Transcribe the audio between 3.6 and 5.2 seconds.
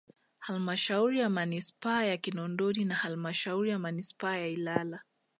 ya manispaa ya Ilala